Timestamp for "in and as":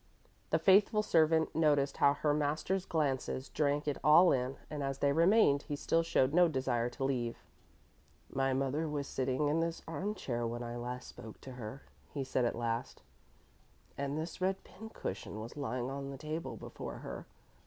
4.31-4.97